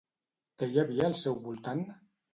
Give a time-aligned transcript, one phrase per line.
[0.61, 1.85] Què hi havia al seu voltant?